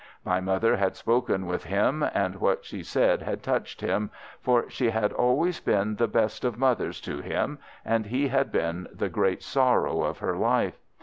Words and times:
My 0.25 0.39
mother 0.41 0.77
had 0.77 0.95
spoken 0.95 1.45
with 1.45 1.65
him, 1.65 2.01
and 2.01 2.37
what 2.37 2.65
she 2.65 2.81
said 2.81 3.21
had 3.21 3.43
touched 3.43 3.81
him, 3.81 4.09
for 4.41 4.67
she 4.67 4.89
had 4.89 5.13
always 5.13 5.59
been 5.59 5.97
the 5.97 6.07
best 6.07 6.43
of 6.43 6.57
mothers 6.57 6.99
to 7.01 7.19
him, 7.21 7.59
and 7.85 8.07
he 8.07 8.29
had 8.29 8.51
been 8.51 8.87
the 8.91 9.09
great 9.09 9.43
sorrow 9.43 10.01
of 10.01 10.17
her 10.17 10.35
life. 10.35 10.79